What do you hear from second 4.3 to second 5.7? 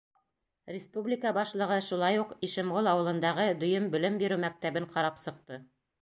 мәктәбен ҡарап сыҡты.